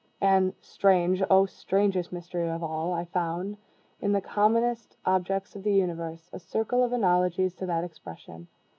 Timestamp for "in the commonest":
3.99-4.97